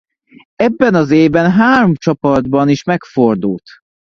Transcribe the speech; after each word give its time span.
Ebben 0.57 0.93
az 0.95 1.11
évben 1.11 1.51
három 1.51 1.95
csapatban 1.95 2.69
is 2.69 2.83
megfordult. 2.83 3.63